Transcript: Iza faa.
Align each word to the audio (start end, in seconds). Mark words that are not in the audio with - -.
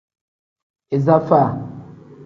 Iza 0.95 1.17
faa. 1.27 1.49